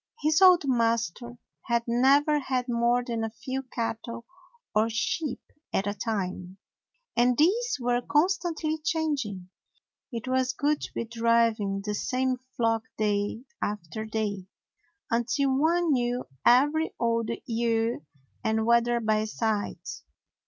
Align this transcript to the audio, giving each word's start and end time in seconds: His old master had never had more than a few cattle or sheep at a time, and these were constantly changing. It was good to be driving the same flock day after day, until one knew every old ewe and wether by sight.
His 0.23 0.41
old 0.41 0.63
master 0.65 1.37
had 1.65 1.83
never 1.87 2.39
had 2.39 2.65
more 2.67 3.03
than 3.03 3.23
a 3.23 3.29
few 3.29 3.61
cattle 3.61 4.25
or 4.73 4.89
sheep 4.89 5.41
at 5.71 5.85
a 5.85 5.93
time, 5.93 6.57
and 7.15 7.37
these 7.37 7.77
were 7.79 8.01
constantly 8.01 8.79
changing. 8.79 9.49
It 10.11 10.27
was 10.27 10.53
good 10.53 10.81
to 10.81 10.93
be 10.95 11.05
driving 11.05 11.83
the 11.85 11.93
same 11.93 12.37
flock 12.57 12.81
day 12.97 13.43
after 13.61 14.03
day, 14.03 14.47
until 15.11 15.55
one 15.55 15.91
knew 15.93 16.25
every 16.43 16.95
old 16.99 17.29
ewe 17.45 18.03
and 18.43 18.65
wether 18.65 18.99
by 19.01 19.25
sight. 19.25 19.87